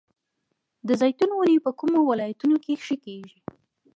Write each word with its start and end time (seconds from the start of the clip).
د 0.87 0.89
زیتون 1.01 1.31
ونې 1.33 1.57
په 1.65 1.71
کومو 1.79 1.99
ولایتونو 2.09 2.55
کې 2.63 2.81
ښه 2.85 2.95
کیږي؟ 3.05 3.37